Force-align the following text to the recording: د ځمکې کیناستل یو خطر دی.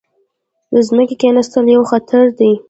د 0.73 0.75
ځمکې 0.87 1.15
کیناستل 1.21 1.65
یو 1.75 1.83
خطر 1.91 2.25
دی. 2.39 2.51